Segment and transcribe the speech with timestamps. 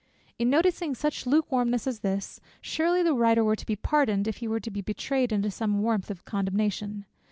[0.39, 4.47] In noticing such lukewarmness as this, surely the writer were to be pardoned, if he
[4.47, 7.05] were to be betrayed into some warmth of condemnation.